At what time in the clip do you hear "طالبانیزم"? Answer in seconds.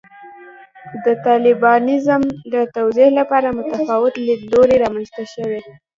1.27-2.21